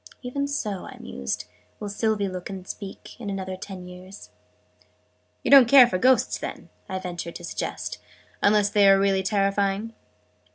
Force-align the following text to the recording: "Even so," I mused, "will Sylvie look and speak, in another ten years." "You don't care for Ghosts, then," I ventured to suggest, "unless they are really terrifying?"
"Even 0.23 0.47
so," 0.47 0.85
I 0.87 0.97
mused, 0.99 1.45
"will 1.79 1.87
Sylvie 1.87 2.27
look 2.27 2.49
and 2.49 2.67
speak, 2.67 3.15
in 3.19 3.29
another 3.29 3.55
ten 3.55 3.85
years." 3.87 4.31
"You 5.43 5.51
don't 5.51 5.67
care 5.69 5.85
for 5.85 5.99
Ghosts, 5.99 6.39
then," 6.39 6.69
I 6.89 6.97
ventured 6.97 7.35
to 7.35 7.43
suggest, 7.43 7.99
"unless 8.41 8.71
they 8.71 8.89
are 8.89 8.97
really 8.97 9.21
terrifying?" 9.21 9.93